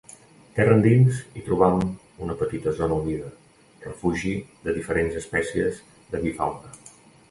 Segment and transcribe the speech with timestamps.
[0.59, 1.83] Terra endins hi trobam
[2.29, 3.31] una petita zona humida,
[3.87, 4.35] refugi
[4.67, 6.79] de diferents espècies d'avifauna.